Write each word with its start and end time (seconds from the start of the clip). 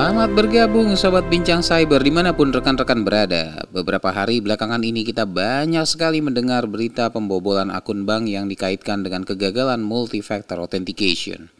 Selamat 0.00 0.32
bergabung 0.32 0.96
Sobat 0.96 1.28
Bincang 1.28 1.60
Cyber 1.60 2.00
di 2.00 2.08
mana 2.08 2.32
pun 2.32 2.48
rekan-rekan 2.48 3.04
berada. 3.04 3.60
Beberapa 3.68 4.08
hari 4.08 4.40
belakangan 4.40 4.80
ini 4.80 5.04
kita 5.04 5.28
banyak 5.28 5.84
sekali 5.84 6.24
mendengar 6.24 6.64
berita 6.64 7.12
pembobolan 7.12 7.68
akun 7.68 8.08
bank 8.08 8.24
yang 8.24 8.48
dikaitkan 8.48 9.04
dengan 9.04 9.28
kegagalan 9.28 9.84
multi-factor 9.84 10.56
authentication. 10.56 11.52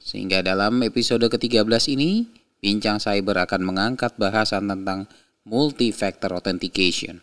Sehingga 0.00 0.40
dalam 0.40 0.80
episode 0.80 1.28
ke-13 1.28 1.92
ini 1.92 2.24
Bincang 2.64 2.96
Cyber 2.96 3.44
akan 3.44 3.60
mengangkat 3.60 4.16
bahasan 4.16 4.72
tentang 4.72 5.04
multi-factor 5.44 6.32
authentication. 6.32 7.20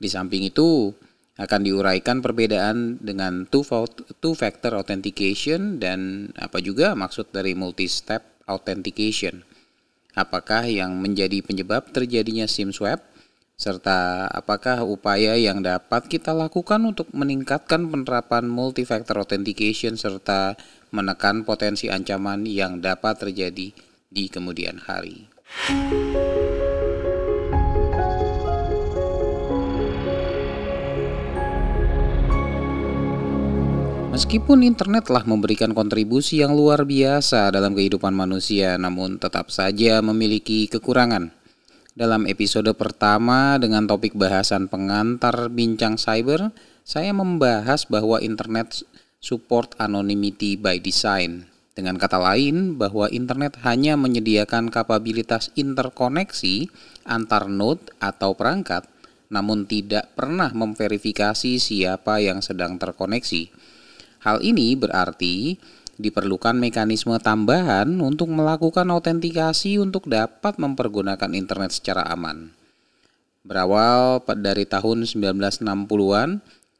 Di 0.00 0.08
samping 0.08 0.48
itu 0.48 0.88
akan 1.36 1.60
diuraikan 1.60 2.24
perbedaan 2.24 2.96
dengan 3.04 3.44
two-factor 3.44 4.72
authentication 4.72 5.76
dan 5.76 6.32
apa 6.40 6.64
juga 6.64 6.96
maksud 6.96 7.28
dari 7.28 7.52
multi-step 7.52 8.48
authentication 8.48 9.44
apakah 10.18 10.66
yang 10.66 10.98
menjadi 10.98 11.38
penyebab 11.46 11.94
terjadinya 11.94 12.50
SIM 12.50 12.74
swap, 12.74 12.98
serta 13.58 14.26
apakah 14.30 14.82
upaya 14.82 15.38
yang 15.38 15.62
dapat 15.62 16.10
kita 16.10 16.34
lakukan 16.34 16.82
untuk 16.82 17.10
meningkatkan 17.14 17.86
penerapan 17.90 18.46
multi-factor 18.46 19.18
authentication 19.18 19.94
serta 19.94 20.58
menekan 20.90 21.46
potensi 21.46 21.86
ancaman 21.86 22.46
yang 22.46 22.82
dapat 22.82 23.18
terjadi 23.22 23.70
di 24.10 24.24
kemudian 24.30 24.82
hari. 24.82 25.26
Meskipun 34.18 34.66
internet 34.66 35.06
telah 35.06 35.22
memberikan 35.22 35.70
kontribusi 35.70 36.42
yang 36.42 36.50
luar 36.50 36.82
biasa 36.82 37.54
dalam 37.54 37.70
kehidupan 37.70 38.10
manusia, 38.10 38.74
namun 38.74 39.14
tetap 39.14 39.54
saja 39.54 40.02
memiliki 40.02 40.66
kekurangan. 40.66 41.30
Dalam 41.94 42.26
episode 42.26 42.66
pertama 42.74 43.62
dengan 43.62 43.86
topik 43.86 44.18
bahasan 44.18 44.66
pengantar 44.66 45.46
bincang 45.54 45.94
cyber, 45.94 46.50
saya 46.82 47.14
membahas 47.14 47.86
bahwa 47.86 48.18
internet 48.18 48.82
support 49.22 49.78
anonymity 49.78 50.58
by 50.58 50.82
design. 50.82 51.46
Dengan 51.78 51.94
kata 51.94 52.18
lain, 52.18 52.74
bahwa 52.74 53.06
internet 53.14 53.54
hanya 53.62 53.94
menyediakan 53.94 54.74
kapabilitas 54.74 55.54
interkoneksi 55.54 56.66
antar 57.06 57.46
node 57.46 57.94
atau 58.02 58.34
perangkat, 58.34 58.82
namun 59.30 59.62
tidak 59.70 60.10
pernah 60.18 60.50
memverifikasi 60.50 61.62
siapa 61.62 62.18
yang 62.18 62.42
sedang 62.42 62.82
terkoneksi. 62.82 63.67
Hal 64.22 64.42
ini 64.42 64.74
berarti 64.74 65.58
diperlukan 65.98 66.54
mekanisme 66.54 67.14
tambahan 67.18 67.90
untuk 67.98 68.30
melakukan 68.30 68.86
autentikasi 68.86 69.82
untuk 69.82 70.06
dapat 70.06 70.58
mempergunakan 70.58 71.30
internet 71.34 71.74
secara 71.74 72.06
aman. 72.06 72.54
Berawal 73.42 74.22
dari 74.38 74.68
tahun 74.68 75.06
1960-an, 75.08 76.38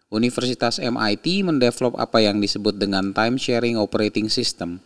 Universitas 0.09 0.81
MIT 0.81 1.45
mendevelop 1.45 1.99
apa 2.01 2.25
yang 2.25 2.41
disebut 2.41 2.81
dengan 2.81 3.13
Time 3.13 3.37
Sharing 3.37 3.77
Operating 3.77 4.33
System, 4.33 4.81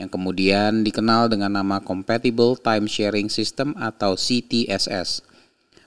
yang 0.00 0.08
kemudian 0.08 0.80
dikenal 0.80 1.28
dengan 1.28 1.60
nama 1.60 1.82
Compatible 1.82 2.56
Time 2.56 2.88
Sharing 2.88 3.28
System 3.28 3.76
atau 3.76 4.16
CTSS. 4.16 5.20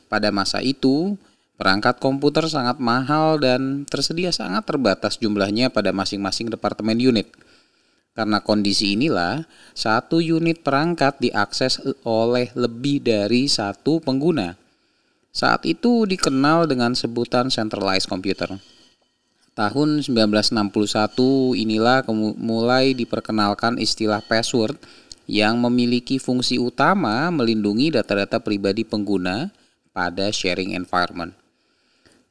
Pada 0.06 0.30
masa 0.30 0.62
itu, 0.62 1.18
Perangkat 1.56 2.04
komputer 2.04 2.44
sangat 2.52 2.84
mahal 2.84 3.40
dan 3.40 3.88
tersedia 3.88 4.36
sangat 4.36 4.68
terbatas 4.68 5.16
jumlahnya 5.16 5.72
pada 5.72 5.96
masing-masing 5.96 6.52
departemen 6.52 7.00
unit. 7.00 7.32
Karena 8.12 8.44
kondisi 8.44 8.96
inilah, 8.96 9.48
satu 9.72 10.20
unit 10.20 10.64
perangkat 10.64 11.16
diakses 11.24 11.80
oleh 12.04 12.52
lebih 12.60 13.00
dari 13.04 13.48
satu 13.48 14.04
pengguna. 14.04 14.60
Saat 15.32 15.68
itu 15.68 16.04
dikenal 16.04 16.68
dengan 16.68 16.96
sebutan 16.96 17.48
centralized 17.52 18.08
computer. 18.08 18.56
Tahun 19.56 20.04
1961 20.04 21.56
inilah 21.56 22.04
mulai 22.36 22.92
diperkenalkan 22.92 23.80
istilah 23.80 24.20
password 24.20 24.76
yang 25.28 25.60
memiliki 25.64 26.20
fungsi 26.20 26.60
utama 26.60 27.32
melindungi 27.32 27.96
data-data 27.96 28.44
pribadi 28.44 28.84
pengguna 28.84 29.52
pada 29.96 30.28
sharing 30.32 30.76
environment. 30.76 31.45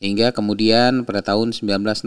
Hingga 0.04 0.36
kemudian 0.36 1.08
pada 1.08 1.24
tahun 1.24 1.56
1966, 1.56 2.04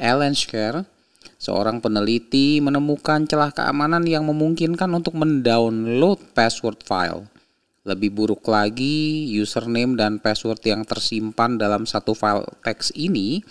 Alan 0.00 0.32
Scher, 0.32 0.88
seorang 1.36 1.84
peneliti 1.84 2.64
menemukan 2.64 3.28
celah 3.28 3.52
keamanan 3.52 4.08
yang 4.08 4.24
memungkinkan 4.24 4.88
untuk 4.88 5.12
mendownload 5.20 6.32
password 6.32 6.80
file. 6.80 7.28
Lebih 7.84 8.16
buruk 8.16 8.48
lagi, 8.48 9.28
username 9.36 10.00
dan 10.00 10.16
password 10.16 10.64
yang 10.64 10.88
tersimpan 10.88 11.60
dalam 11.60 11.84
satu 11.84 12.16
file 12.16 12.48
teks 12.64 12.88
ini 12.96 13.44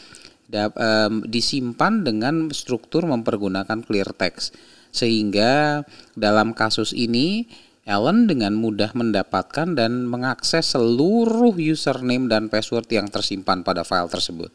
disimpan 1.29 2.01
dengan 2.01 2.49
struktur 2.49 3.05
mempergunakan 3.05 3.85
clear 3.85 4.09
text. 4.17 4.57
Sehingga 4.89 5.85
dalam 6.17 6.57
kasus 6.57 6.89
ini 6.89 7.45
Allen 7.81 8.29
dengan 8.29 8.53
mudah 8.53 8.93
mendapatkan 8.93 9.73
dan 9.73 10.05
mengakses 10.05 10.77
seluruh 10.77 11.57
username 11.57 12.29
dan 12.29 12.45
password 12.45 12.85
yang 12.93 13.09
tersimpan 13.09 13.65
pada 13.65 13.81
file 13.81 14.05
tersebut. 14.05 14.53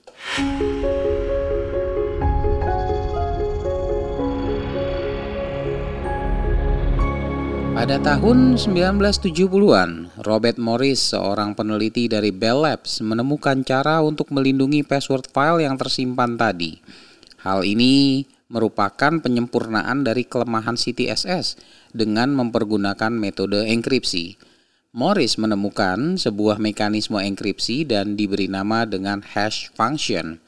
Pada 7.75 7.99
tahun 7.99 8.55
1970-an, 8.63 10.23
Robert 10.23 10.59
Morris, 10.63 11.11
seorang 11.11 11.59
peneliti 11.59 12.07
dari 12.07 12.31
Bell 12.31 12.63
Labs, 12.63 13.03
menemukan 13.03 13.67
cara 13.67 14.07
untuk 14.07 14.31
melindungi 14.31 14.87
password 14.87 15.27
file 15.35 15.67
yang 15.67 15.75
tersimpan 15.75 16.39
tadi. 16.39 16.79
Hal 17.43 17.67
ini 17.67 18.23
merupakan 18.47 19.19
penyempurnaan 19.19 20.07
dari 20.07 20.23
kelemahan 20.23 20.79
CTSS 20.79 21.59
dengan 21.91 22.31
mempergunakan 22.35 23.11
metode 23.11 23.67
enkripsi. 23.67 24.39
Morris 24.97 25.37
menemukan 25.37 26.17
sebuah 26.17 26.57
mekanisme 26.57 27.21
enkripsi 27.21 27.85
dan 27.85 28.17
diberi 28.17 28.49
nama 28.49 28.89
dengan 28.89 29.21
hash 29.21 29.75
function. 29.77 30.41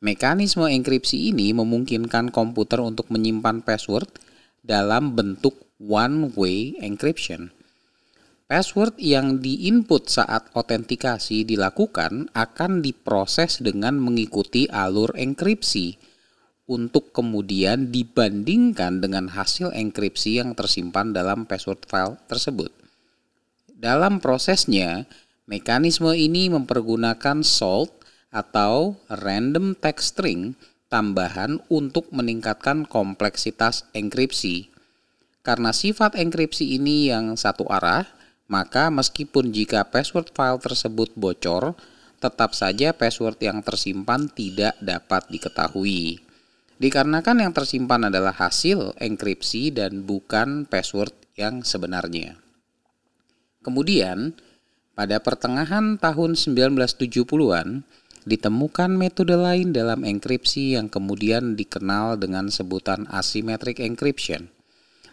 Mekanisme 0.00 0.68
enkripsi 0.68 1.34
ini 1.34 1.50
memungkinkan 1.50 2.30
komputer 2.30 2.80
untuk 2.80 3.10
menyimpan 3.10 3.66
password 3.66 4.08
dalam 4.62 5.18
bentuk 5.18 5.58
one-way 5.80 6.78
encryption. 6.78 7.50
Password 8.46 8.98
yang 8.98 9.38
diinput 9.38 10.10
saat 10.10 10.50
autentikasi 10.54 11.46
dilakukan 11.46 12.30
akan 12.34 12.82
diproses 12.82 13.62
dengan 13.62 13.98
mengikuti 13.98 14.66
alur 14.66 15.14
enkripsi 15.14 16.09
untuk 16.70 17.10
kemudian 17.10 17.90
dibandingkan 17.90 19.02
dengan 19.02 19.26
hasil 19.26 19.74
enkripsi 19.74 20.38
yang 20.38 20.54
tersimpan 20.54 21.10
dalam 21.10 21.50
password 21.50 21.82
file 21.90 22.14
tersebut. 22.30 22.70
Dalam 23.74 24.22
prosesnya, 24.22 25.10
mekanisme 25.50 26.14
ini 26.14 26.46
mempergunakan 26.46 27.42
salt 27.42 27.90
atau 28.30 28.94
random 29.10 29.74
text 29.74 30.14
string 30.14 30.54
tambahan 30.86 31.58
untuk 31.66 32.06
meningkatkan 32.14 32.86
kompleksitas 32.86 33.90
enkripsi. 33.90 34.70
Karena 35.42 35.74
sifat 35.74 36.14
enkripsi 36.14 36.78
ini 36.78 37.10
yang 37.10 37.34
satu 37.34 37.66
arah, 37.66 38.06
maka 38.46 38.94
meskipun 38.94 39.50
jika 39.50 39.82
password 39.90 40.30
file 40.30 40.62
tersebut 40.62 41.10
bocor, 41.18 41.74
tetap 42.20 42.54
saja 42.54 42.94
password 42.94 43.40
yang 43.42 43.58
tersimpan 43.64 44.28
tidak 44.30 44.76
dapat 44.78 45.26
diketahui. 45.32 46.29
Dikarenakan 46.80 47.44
yang 47.44 47.52
tersimpan 47.52 48.08
adalah 48.08 48.32
hasil 48.32 48.96
enkripsi 48.96 49.68
dan 49.68 50.08
bukan 50.08 50.64
password 50.64 51.12
yang 51.36 51.60
sebenarnya. 51.60 52.40
Kemudian, 53.60 54.32
pada 54.96 55.20
pertengahan 55.20 56.00
tahun 56.00 56.40
1970-an, 56.40 57.84
ditemukan 58.24 58.90
metode 58.96 59.36
lain 59.36 59.76
dalam 59.76 60.08
enkripsi 60.08 60.80
yang 60.80 60.88
kemudian 60.88 61.52
dikenal 61.52 62.16
dengan 62.16 62.48
sebutan 62.48 63.04
asymmetric 63.12 63.84
encryption. 63.84 64.48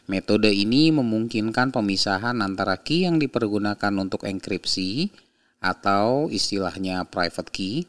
Metode 0.07 0.47
ini 0.47 0.95
memungkinkan 0.95 1.75
pemisahan 1.75 2.39
antara 2.39 2.79
key 2.79 3.03
yang 3.03 3.19
dipergunakan 3.19 3.91
untuk 3.99 4.23
enkripsi 4.23 5.11
atau 5.59 6.31
istilahnya 6.31 7.03
private 7.11 7.51
key 7.51 7.83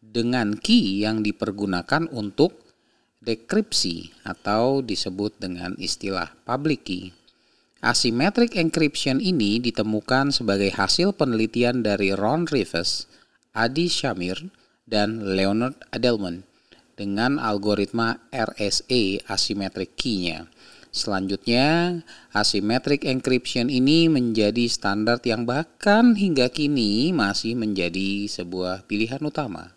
dengan 0.00 0.56
key 0.56 1.04
yang 1.04 1.20
dipergunakan 1.20 2.08
untuk 2.08 2.63
dekripsi 3.24 4.12
atau 4.22 4.84
disebut 4.84 5.40
dengan 5.40 5.72
istilah 5.80 6.30
public 6.44 6.80
key. 6.84 7.04
Asymmetric 7.84 8.56
encryption 8.56 9.20
ini 9.20 9.60
ditemukan 9.60 10.32
sebagai 10.32 10.72
hasil 10.72 11.12
penelitian 11.16 11.84
dari 11.84 12.16
Ron 12.16 12.48
Rivers, 12.48 13.04
Adi 13.52 13.92
Shamir, 13.92 14.40
dan 14.88 15.36
Leonard 15.36 15.76
Adelman 15.92 16.44
dengan 16.94 17.36
algoritma 17.42 18.24
RSA 18.32 19.26
asymmetric 19.28 19.98
key-nya. 19.98 20.46
Selanjutnya, 20.94 22.00
asymmetric 22.30 23.02
encryption 23.02 23.66
ini 23.66 24.06
menjadi 24.06 24.70
standar 24.70 25.18
yang 25.26 25.42
bahkan 25.42 26.14
hingga 26.14 26.46
kini 26.54 27.10
masih 27.10 27.58
menjadi 27.58 28.30
sebuah 28.30 28.86
pilihan 28.86 29.18
utama. 29.26 29.74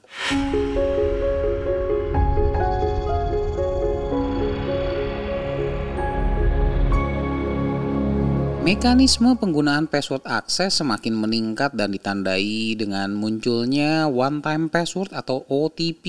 Mekanisme 8.68 9.32
penggunaan 9.40 9.88
password 9.88 10.28
akses 10.28 10.84
semakin 10.84 11.16
meningkat 11.16 11.72
dan 11.72 11.88
ditandai 11.88 12.76
dengan 12.76 13.16
munculnya 13.16 14.12
one 14.12 14.44
time 14.44 14.68
password 14.68 15.16
atau 15.16 15.48
OTP 15.48 16.04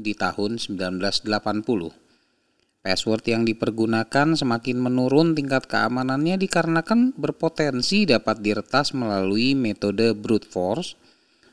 di 0.00 0.12
tahun 0.16 0.56
1980. 0.56 1.28
Password 2.80 3.24
yang 3.28 3.44
dipergunakan 3.44 4.32
semakin 4.32 4.80
menurun 4.80 5.36
tingkat 5.36 5.68
keamanannya 5.68 6.40
dikarenakan 6.40 7.12
berpotensi 7.12 8.08
dapat 8.08 8.40
diretas 8.40 8.96
melalui 8.96 9.52
metode 9.52 10.16
brute 10.16 10.48
force, 10.48 10.96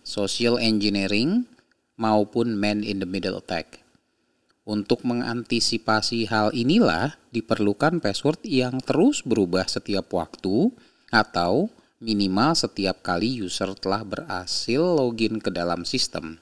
social 0.08 0.56
engineering, 0.56 1.44
maupun 2.00 2.56
man-in-the-middle 2.56 3.44
attack. 3.44 3.84
Untuk 4.70 5.02
mengantisipasi 5.02 6.30
hal 6.30 6.54
inilah 6.54 7.18
diperlukan 7.34 7.98
password 8.06 8.46
yang 8.46 8.78
terus 8.86 9.26
berubah 9.26 9.66
setiap 9.66 10.14
waktu 10.14 10.70
atau 11.10 11.74
minimal 11.98 12.54
setiap 12.54 13.02
kali 13.02 13.42
user 13.42 13.74
telah 13.74 14.06
berhasil 14.06 14.78
login 14.78 15.42
ke 15.42 15.50
dalam 15.50 15.90
sistem. 15.90 16.38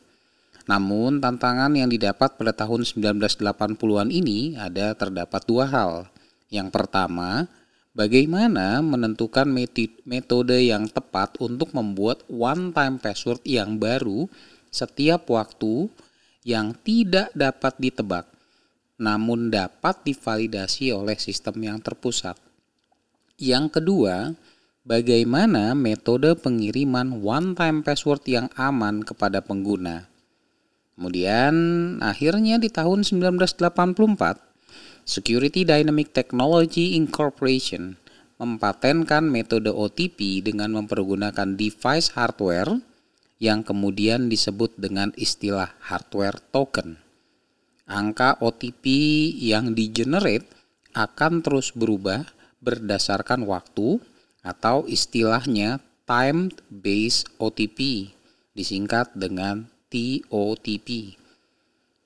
Namun 0.67 1.23
tantangan 1.23 1.71
yang 1.71 1.87
didapat 1.87 2.35
pada 2.35 2.51
tahun 2.51 2.83
1980-an 2.83 4.11
ini 4.11 4.59
ada 4.59 4.91
terdapat 4.91 5.47
dua 5.47 5.63
hal. 5.63 6.11
Yang 6.51 6.75
pertama, 6.75 7.47
bagaimana 7.95 8.83
menentukan 8.83 9.47
metode 10.03 10.59
yang 10.67 10.91
tepat 10.91 11.39
untuk 11.39 11.71
membuat 11.71 12.27
one 12.27 12.75
time 12.75 12.99
password 12.99 13.39
yang 13.47 13.79
baru 13.79 14.27
setiap 14.67 15.31
waktu 15.31 15.87
yang 16.47 16.71
tidak 16.79 17.27
dapat 17.35 17.75
ditebak, 17.75 18.23
namun 18.95 19.51
dapat 19.51 19.99
divalidasi 20.07 20.95
oleh 20.95 21.19
sistem 21.19 21.59
yang 21.59 21.83
terpusat. 21.83 22.39
Yang 23.35 23.75
kedua, 23.75 24.31
bagaimana 24.87 25.75
metode 25.75 26.39
pengiriman 26.39 27.19
one 27.19 27.51
time 27.51 27.83
password 27.83 28.23
yang 28.31 28.47
aman 28.55 29.03
kepada 29.03 29.43
pengguna. 29.43 30.07
Kemudian 30.95 31.53
akhirnya 31.99 32.55
di 32.57 32.71
tahun 32.71 33.03
1984, 33.03 34.39
Security 35.03 35.67
Dynamic 35.67 36.15
Technology 36.15 36.95
Incorporation 36.95 37.99
mempatenkan 38.39 39.27
metode 39.27 39.67
OTP 39.67 40.39
dengan 40.41 40.79
mempergunakan 40.79 41.59
device 41.59 42.15
hardware 42.15 42.79
yang 43.37 43.61
kemudian 43.61 44.29
disebut 44.29 44.73
dengan 44.77 45.13
istilah 45.13 45.73
hardware 45.81 46.41
token. 46.49 46.97
Angka 47.87 48.35
OTP 48.43 48.83
yang 49.37 49.71
di-generate 49.71 50.49
akan 50.97 51.45
terus 51.45 51.71
berubah 51.71 52.25
berdasarkan 52.59 53.45
waktu 53.45 54.01
atau 54.41 54.83
istilahnya 54.89 55.79
time 56.09 56.49
based 56.67 57.29
OTP 57.37 58.11
disingkat 58.57 59.13
dengan 59.13 59.69
TOTP. 59.87 61.15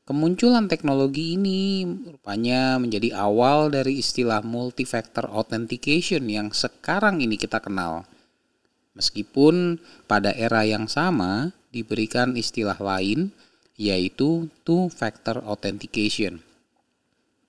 Kemunculan 0.01 0.67
teknologi 0.67 1.39
ini 1.39 1.87
rupanya 1.87 2.75
menjadi 2.75 3.15
awal 3.15 3.71
dari 3.71 4.03
istilah 4.03 4.43
multi-factor 4.43 5.29
authentication 5.31 6.27
yang 6.27 6.51
sekarang 6.51 7.23
ini 7.23 7.39
kita 7.39 7.63
kenal. 7.63 8.03
Meskipun 8.91 9.79
pada 10.09 10.35
era 10.35 10.67
yang 10.67 10.87
sama 10.91 11.55
diberikan 11.71 12.35
istilah 12.35 12.75
lain 12.79 13.31
yaitu 13.79 14.51
two-factor 14.67 15.41
authentication. 15.47 16.43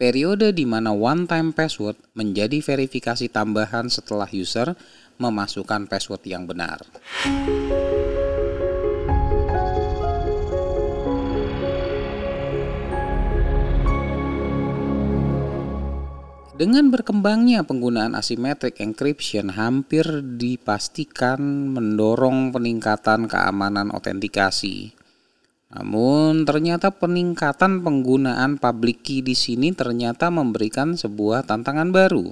Periode 0.01 0.51
di 0.51 0.67
mana 0.67 0.91
one-time 0.91 1.55
password 1.55 1.95
menjadi 2.19 2.59
verifikasi 2.59 3.31
tambahan 3.31 3.87
setelah 3.87 4.27
user 4.33 4.75
memasukkan 5.21 5.87
password 5.87 6.27
yang 6.27 6.49
benar. 6.49 6.83
Dengan 16.63 16.95
berkembangnya 16.95 17.67
penggunaan 17.67 18.15
asymmetric 18.15 18.79
encryption 18.79 19.51
hampir 19.51 20.07
dipastikan 20.39 21.43
mendorong 21.75 22.55
peningkatan 22.55 23.27
keamanan 23.27 23.91
autentikasi. 23.91 24.95
Namun 25.75 26.47
ternyata 26.47 26.95
peningkatan 26.95 27.83
penggunaan 27.83 28.63
public 28.63 29.03
key 29.03 29.27
di 29.27 29.35
sini 29.35 29.75
ternyata 29.75 30.31
memberikan 30.31 30.95
sebuah 30.95 31.51
tantangan 31.51 31.91
baru, 31.91 32.31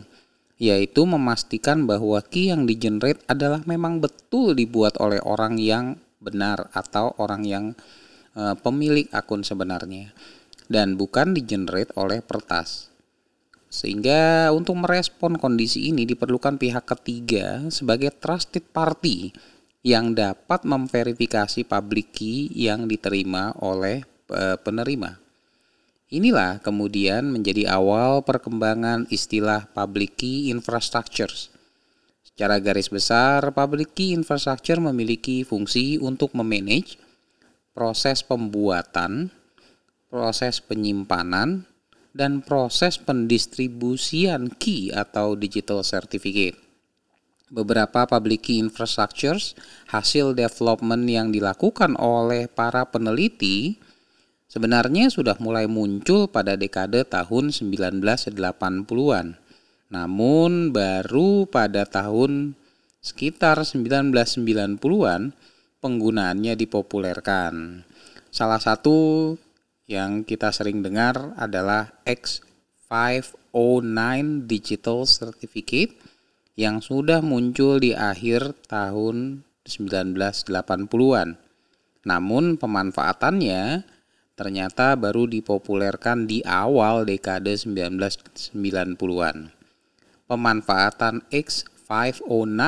yaitu 0.63 1.11
memastikan 1.11 1.91
bahwa 1.91 2.23
key 2.23 2.55
yang 2.55 2.71
digenerate 2.71 3.27
adalah 3.27 3.67
memang 3.67 3.99
betul 3.99 4.55
dibuat 4.55 4.95
oleh 5.03 5.19
orang 5.27 5.59
yang 5.59 5.99
benar 6.23 6.71
atau 6.71 7.19
orang 7.19 7.43
yang 7.43 7.75
e, 8.39 8.55
pemilik 8.63 9.11
akun 9.11 9.43
sebenarnya 9.43 10.15
dan 10.71 10.95
bukan 10.95 11.35
digenerate 11.35 11.91
oleh 11.99 12.23
pertas. 12.23 12.90
Sehingga 13.71 14.51
untuk 14.51 14.83
merespon 14.83 15.39
kondisi 15.39 15.95
ini 15.95 16.03
diperlukan 16.03 16.59
pihak 16.59 16.91
ketiga 16.91 17.71
sebagai 17.71 18.11
trusted 18.19 18.67
party 18.75 19.31
yang 19.87 20.13
dapat 20.13 20.67
memverifikasi 20.67 21.63
public 21.65 22.11
key 22.11 22.51
yang 22.51 22.91
diterima 22.91 23.55
oleh 23.63 24.03
e, 24.27 24.59
penerima. 24.59 25.17
Inilah 26.11 26.59
kemudian 26.59 27.31
menjadi 27.31 27.71
awal 27.71 28.27
perkembangan 28.27 29.07
istilah 29.15 29.71
public 29.71 30.19
key 30.19 30.51
infrastructures. 30.51 31.55
Secara 32.27 32.59
garis 32.59 32.91
besar, 32.91 33.55
public 33.55 33.95
key 33.95 34.11
infrastructure 34.11 34.83
memiliki 34.83 35.47
fungsi 35.47 36.03
untuk 36.03 36.35
memanage 36.35 36.99
proses 37.71 38.27
pembuatan, 38.27 39.31
proses 40.11 40.59
penyimpanan, 40.59 41.70
dan 42.11 42.43
proses 42.43 42.99
pendistribusian 42.99 44.51
key 44.59 44.91
atau 44.91 45.39
digital 45.39 45.87
certificate. 45.87 46.59
Beberapa 47.51 48.07
public 48.07 48.47
key 48.47 48.63
infrastructures 48.63 49.59
hasil 49.91 50.39
development 50.39 51.11
yang 51.11 51.35
dilakukan 51.35 51.99
oleh 51.99 52.47
para 52.47 52.87
peneliti 52.87 53.75
sebenarnya 54.47 55.11
sudah 55.11 55.35
mulai 55.43 55.67
muncul 55.67 56.31
pada 56.31 56.55
dekade 56.55 57.03
tahun 57.07 57.51
1980-an. 57.51 59.35
Namun 59.91 60.71
baru 60.71 61.51
pada 61.51 61.83
tahun 61.83 62.55
sekitar 63.03 63.67
1990-an 63.67 65.35
penggunaannya 65.83 66.55
dipopulerkan. 66.55 67.83
Salah 68.31 68.63
satu 68.63 69.35
yang 69.91 70.23
kita 70.23 70.55
sering 70.55 70.87
dengar 70.87 71.35
adalah 71.35 71.91
X509 72.07 74.47
Digital 74.47 75.03
Certificate 75.03 75.99
yang 76.55 76.79
sudah 76.79 77.19
muncul 77.19 77.83
di 77.83 77.91
akhir 77.91 78.55
tahun 78.71 79.43
1980-an. 79.67 81.35
Namun 82.07 82.55
pemanfaatannya 82.55 83.83
ternyata 84.39 84.95
baru 84.95 85.27
dipopulerkan 85.27 86.31
di 86.31 86.39
awal 86.47 87.03
dekade 87.03 87.59
1990-an. 87.59 89.51
Pemanfaatan 90.31 91.27
X509 91.35 92.63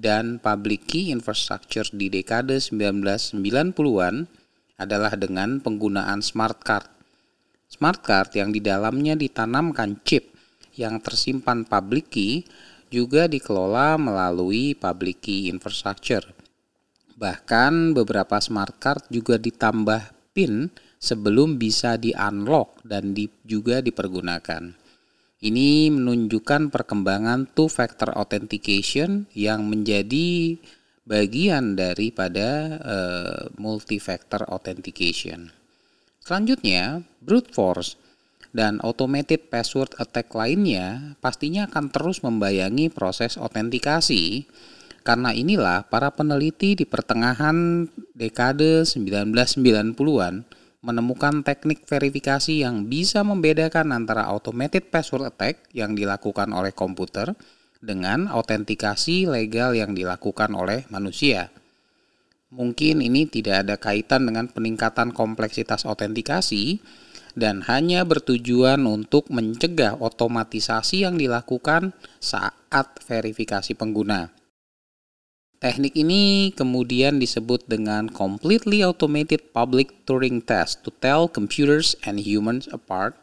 dan 0.00 0.40
public 0.40 0.88
key 0.88 1.12
infrastructure 1.12 1.84
di 1.92 2.08
dekade 2.08 2.56
1990-an 2.56 4.40
adalah 4.80 5.14
dengan 5.16 5.60
penggunaan 5.60 6.20
smart 6.24 6.60
card. 6.62 6.88
Smart 7.68 8.04
card 8.04 8.36
yang 8.36 8.52
di 8.52 8.60
dalamnya 8.60 9.16
ditanamkan 9.16 10.00
chip 10.04 10.32
yang 10.76 11.00
tersimpan 11.00 11.64
public 11.64 12.12
key 12.12 12.44
juga 12.92 13.24
dikelola 13.24 13.96
melalui 13.96 14.76
public 14.76 15.24
key 15.24 15.48
infrastructure. 15.48 16.24
Bahkan 17.16 17.96
beberapa 17.96 18.36
smart 18.40 18.76
card 18.76 19.08
juga 19.08 19.40
ditambah 19.40 20.12
PIN 20.36 20.68
sebelum 21.00 21.56
bisa 21.56 21.96
di-unlock 21.96 22.84
dan 22.84 23.16
di, 23.16 23.26
juga 23.42 23.80
dipergunakan. 23.80 24.76
Ini 25.42 25.90
menunjukkan 25.90 26.70
perkembangan 26.70 27.50
two-factor 27.50 28.14
authentication 28.14 29.26
yang 29.34 29.66
menjadi 29.66 30.54
bagian 31.12 31.76
daripada 31.76 32.80
uh, 32.80 33.42
multi-factor 33.60 34.48
authentication. 34.48 35.52
Selanjutnya, 36.24 37.04
brute 37.20 37.52
force 37.52 38.00
dan 38.56 38.80
automated 38.80 39.52
password 39.52 39.92
attack 40.00 40.32
lainnya 40.32 41.16
pastinya 41.20 41.68
akan 41.68 41.92
terus 41.92 42.24
membayangi 42.24 42.88
proses 42.88 43.36
autentikasi. 43.36 44.48
Karena 45.02 45.34
inilah 45.34 45.90
para 45.90 46.14
peneliti 46.14 46.78
di 46.78 46.86
pertengahan 46.86 47.90
dekade 48.14 48.86
1990-an 48.86 50.46
menemukan 50.78 51.42
teknik 51.42 51.82
verifikasi 51.86 52.62
yang 52.62 52.86
bisa 52.86 53.26
membedakan 53.26 53.90
antara 53.90 54.30
automated 54.30 54.94
password 54.94 55.26
attack 55.34 55.66
yang 55.74 55.98
dilakukan 55.98 56.54
oleh 56.54 56.70
komputer 56.70 57.34
dengan 57.82 58.30
autentikasi 58.30 59.26
legal 59.26 59.74
yang 59.74 59.92
dilakukan 59.92 60.54
oleh 60.54 60.86
manusia. 60.88 61.50
Mungkin 62.54 63.02
ini 63.02 63.26
tidak 63.26 63.66
ada 63.66 63.76
kaitan 63.76 64.30
dengan 64.30 64.46
peningkatan 64.46 65.10
kompleksitas 65.10 65.82
autentikasi, 65.82 66.78
dan 67.32 67.64
hanya 67.64 68.04
bertujuan 68.04 68.84
untuk 68.84 69.28
mencegah 69.32 69.96
otomatisasi 69.96 71.08
yang 71.08 71.16
dilakukan 71.16 71.96
saat 72.20 73.00
verifikasi 73.08 73.72
pengguna. 73.72 74.32
Teknik 75.62 75.94
ini 75.94 76.50
kemudian 76.52 77.22
disebut 77.22 77.70
dengan 77.70 78.10
Completely 78.10 78.82
Automated 78.82 79.54
Public 79.54 80.04
Turing 80.04 80.42
Test 80.42 80.82
to 80.82 80.90
tell 80.98 81.30
computers 81.30 81.94
and 82.02 82.18
humans 82.18 82.66
apart 82.74 83.14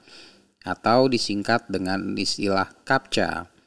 atau 0.63 1.11
disingkat 1.11 1.67
dengan 1.67 2.15
istilah 2.15 2.71
CAPTCHA. 2.87 3.58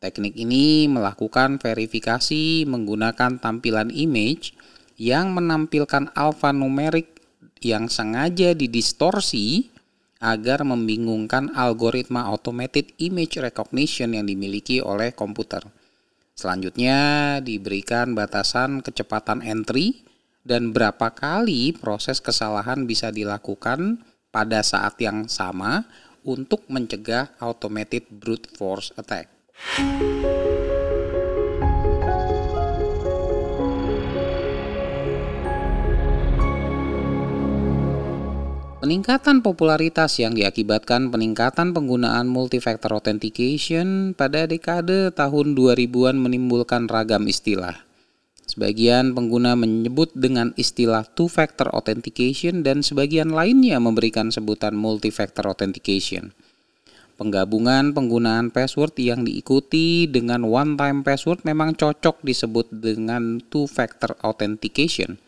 Teknik 0.00 0.32
ini 0.32 0.88
melakukan 0.88 1.60
verifikasi 1.60 2.64
menggunakan 2.64 3.36
tampilan 3.36 3.92
image 3.92 4.56
yang 4.96 5.36
menampilkan 5.36 6.08
alfanumerik 6.16 7.20
yang 7.60 7.92
sengaja 7.92 8.56
didistorsi 8.56 9.68
agar 10.20 10.64
membingungkan 10.64 11.52
algoritma 11.52 12.28
automated 12.28 12.96
image 12.96 13.40
recognition 13.40 14.16
yang 14.16 14.24
dimiliki 14.24 14.80
oleh 14.80 15.12
komputer. 15.12 15.64
Selanjutnya 16.32 16.96
diberikan 17.44 18.16
batasan 18.16 18.80
kecepatan 18.80 19.44
entry 19.44 20.00
dan 20.44 20.72
berapa 20.72 21.12
kali 21.12 21.76
proses 21.76 22.24
kesalahan 22.24 22.88
bisa 22.88 23.12
dilakukan 23.12 24.00
pada 24.32 24.64
saat 24.64 24.96
yang 24.96 25.28
sama 25.28 25.84
untuk 26.24 26.64
mencegah 26.72 27.36
automated 27.40 28.08
brute 28.08 28.48
force 28.56 28.92
attack. 28.96 29.39
Peningkatan 38.80 39.38
popularitas 39.44 40.18
yang 40.18 40.34
diakibatkan 40.34 41.14
peningkatan 41.14 41.70
penggunaan 41.70 42.26
multifactor 42.26 42.98
authentication 42.98 44.18
pada 44.18 44.50
dekade 44.50 45.14
tahun 45.14 45.54
2000-an 45.54 46.16
menimbulkan 46.18 46.90
ragam 46.90 47.28
istilah. 47.30 47.86
Sebagian 48.50 49.14
pengguna 49.14 49.54
menyebut 49.54 50.10
dengan 50.18 50.50
istilah 50.58 51.06
two-factor 51.06 51.70
authentication 51.70 52.66
dan 52.66 52.82
sebagian 52.82 53.30
lainnya 53.30 53.78
memberikan 53.78 54.34
sebutan 54.34 54.74
multifactor 54.74 55.46
authentication. 55.46 56.34
Penggabungan 57.20 57.92
penggunaan 57.92 58.48
password 58.48 58.96
yang 58.96 59.28
diikuti 59.28 60.08
dengan 60.08 60.40
one-time 60.48 61.04
password 61.04 61.44
memang 61.44 61.76
cocok 61.76 62.24
disebut 62.24 62.72
dengan 62.72 63.44
two-factor 63.44 64.16
authentication. 64.24 65.20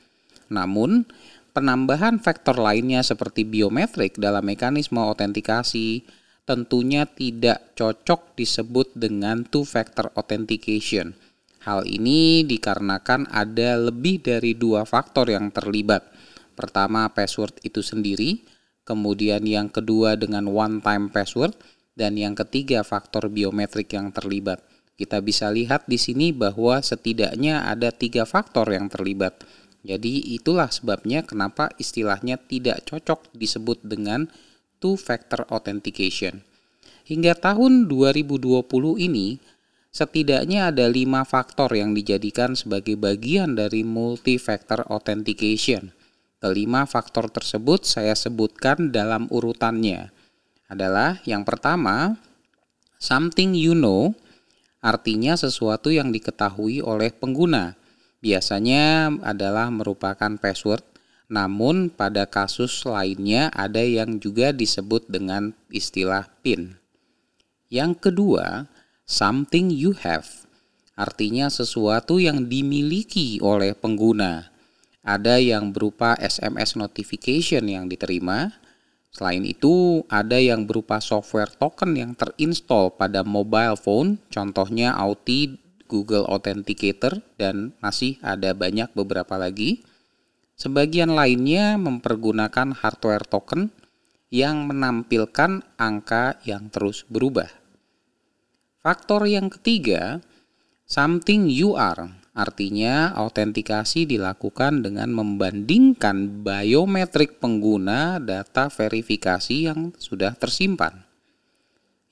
Namun, 0.48 1.04
Penambahan 1.52 2.16
faktor 2.16 2.56
lainnya 2.56 3.04
seperti 3.04 3.44
biometrik 3.44 4.16
dalam 4.16 4.40
mekanisme 4.40 4.96
autentikasi 4.96 6.00
tentunya 6.48 7.04
tidak 7.04 7.76
cocok 7.76 8.32
disebut 8.40 8.96
dengan 8.96 9.44
two-factor 9.44 10.08
authentication. 10.16 11.12
Hal 11.60 11.84
ini 11.84 12.40
dikarenakan 12.48 13.28
ada 13.28 13.76
lebih 13.76 14.24
dari 14.24 14.56
dua 14.56 14.88
faktor 14.88 15.28
yang 15.28 15.52
terlibat. 15.52 16.08
Pertama, 16.56 17.12
password 17.12 17.60
itu 17.60 17.84
sendiri, 17.84 18.40
kemudian 18.88 19.44
yang 19.44 19.68
kedua 19.68 20.16
dengan 20.16 20.48
one-time 20.48 21.12
password, 21.12 21.52
dan 21.96 22.16
yang 22.16 22.32
ketiga 22.32 22.84
faktor 22.84 23.28
biometrik 23.28 23.92
yang 23.92 24.10
terlibat. 24.10 24.64
Kita 24.96 25.18
bisa 25.24 25.48
lihat 25.50 25.88
di 25.88 25.96
sini 25.96 26.30
bahwa 26.30 26.78
setidaknya 26.78 27.66
ada 27.68 27.90
tiga 27.90 28.28
faktor 28.28 28.70
yang 28.70 28.86
terlibat 28.92 29.42
jadi 29.82 30.38
itulah 30.38 30.70
sebabnya 30.70 31.26
kenapa 31.26 31.74
istilahnya 31.74 32.38
tidak 32.38 32.86
cocok 32.86 33.34
disebut 33.34 33.82
dengan 33.82 34.30
two-factor 34.78 35.46
authentication. 35.50 36.46
Hingga 37.02 37.34
tahun 37.34 37.90
2020 37.90 38.62
ini, 39.02 39.42
setidaknya 39.90 40.70
ada 40.70 40.86
lima 40.86 41.26
faktor 41.26 41.74
yang 41.74 41.98
dijadikan 41.98 42.54
sebagai 42.54 42.94
bagian 42.94 43.58
dari 43.58 43.82
multi-factor 43.82 44.86
authentication. 44.86 45.90
Kelima 46.38 46.86
faktor 46.86 47.30
tersebut 47.30 47.82
saya 47.82 48.14
sebutkan 48.14 48.94
dalam 48.94 49.26
urutannya. 49.34 50.14
Adalah 50.72 51.20
yang 51.28 51.44
pertama, 51.44 52.16
something 52.96 53.52
you 53.52 53.76
know, 53.76 54.16
artinya 54.80 55.36
sesuatu 55.36 55.92
yang 55.92 56.08
diketahui 56.08 56.80
oleh 56.80 57.12
pengguna 57.12 57.76
biasanya 58.24 59.12
adalah 59.20 59.68
merupakan 59.68 60.32
password, 60.40 60.80
namun 61.28 61.92
pada 61.92 62.24
kasus 62.24 62.88
lainnya 62.88 63.52
ada 63.52 63.84
yang 63.84 64.16
juga 64.16 64.54
disebut 64.54 65.12
dengan 65.12 65.52
istilah 65.68 66.30
PIN. 66.40 66.78
Yang 67.68 68.08
kedua, 68.08 68.70
something 69.04 69.68
you 69.68 69.92
have, 70.06 70.48
artinya 70.96 71.52
sesuatu 71.52 72.16
yang 72.16 72.48
dimiliki 72.48 73.42
oleh 73.44 73.76
pengguna. 73.76 74.48
Ada 75.02 75.42
yang 75.42 75.74
berupa 75.74 76.14
SMS 76.16 76.78
notification 76.78 77.66
yang 77.66 77.90
diterima. 77.90 78.54
Selain 79.12 79.44
itu, 79.44 80.00
ada 80.08 80.40
yang 80.40 80.64
berupa 80.64 80.96
software 80.96 81.52
token 81.52 81.92
yang 82.00 82.16
terinstall 82.16 82.96
pada 82.96 83.20
mobile 83.20 83.76
phone, 83.76 84.16
contohnya 84.32 84.96
Authy 84.96 85.60
Google 85.84 86.24
Authenticator 86.24 87.20
dan 87.36 87.76
masih 87.84 88.16
ada 88.24 88.56
banyak 88.56 88.88
beberapa 88.96 89.36
lagi. 89.36 89.84
Sebagian 90.56 91.12
lainnya 91.12 91.76
mempergunakan 91.76 92.72
hardware 92.72 93.28
token 93.28 93.68
yang 94.32 94.64
menampilkan 94.64 95.60
angka 95.76 96.40
yang 96.48 96.72
terus 96.72 97.04
berubah. 97.04 97.52
Faktor 98.80 99.28
yang 99.28 99.52
ketiga, 99.52 100.24
something 100.88 101.52
you 101.52 101.76
are, 101.76 102.08
artinya 102.32 103.12
autentikasi 103.12 104.08
dilakukan 104.08 104.80
dengan 104.80 105.12
membandingkan 105.12 106.40
biometrik 106.40 107.36
pengguna 107.36 108.16
data 108.16 108.72
verifikasi 108.72 109.68
yang 109.68 109.92
sudah 110.00 110.32
tersimpan. 110.36 111.04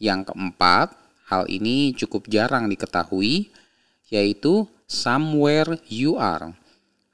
Yang 0.01 0.33
keempat, 0.33 0.97
hal 1.29 1.49
ini 1.49 1.97
cukup 1.97 2.29
jarang 2.29 2.69
diketahui 2.69 3.53
yaitu 4.11 4.69
somewhere 4.91 5.79
you 5.87 6.19
are. 6.19 6.53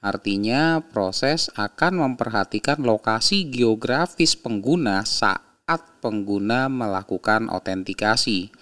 Artinya 0.00 0.80
proses 0.80 1.50
akan 1.58 1.98
memperhatikan 2.00 2.78
lokasi 2.80 3.50
geografis 3.50 4.38
pengguna 4.38 5.02
saat 5.02 5.82
pengguna 5.98 6.70
melakukan 6.70 7.50
autentikasi. 7.50 8.54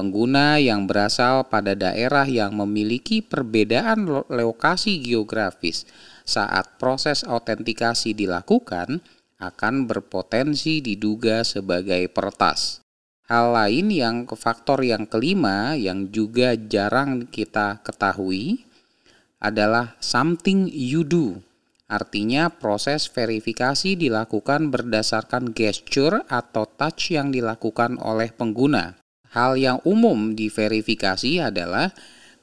Pengguna 0.00 0.56
yang 0.56 0.88
berasal 0.88 1.44
pada 1.52 1.76
daerah 1.76 2.24
yang 2.24 2.56
memiliki 2.56 3.20
perbedaan 3.20 4.08
lokasi 4.32 4.96
geografis 4.96 5.84
saat 6.24 6.80
proses 6.80 7.20
autentikasi 7.20 8.16
dilakukan 8.16 9.04
akan 9.36 9.84
berpotensi 9.84 10.80
diduga 10.80 11.44
sebagai 11.44 12.08
pertas. 12.08 12.80
Hal 13.28 13.52
lain 13.52 13.92
yang 13.92 14.24
faktor 14.24 14.80
yang 14.88 15.04
kelima 15.04 15.76
yang 15.76 16.08
juga 16.08 16.56
jarang 16.56 17.28
kita 17.28 17.84
ketahui 17.84 18.64
adalah 19.36 20.00
something 20.00 20.64
you 20.72 21.04
do. 21.04 21.44
Artinya 21.92 22.48
proses 22.48 23.04
verifikasi 23.04 24.00
dilakukan 24.00 24.72
berdasarkan 24.72 25.52
gesture 25.52 26.24
atau 26.32 26.64
touch 26.64 27.12
yang 27.12 27.28
dilakukan 27.28 28.00
oleh 28.00 28.32
pengguna. 28.32 28.99
Hal 29.30 29.54
yang 29.54 29.78
umum 29.86 30.34
diverifikasi 30.34 31.38
adalah 31.38 31.94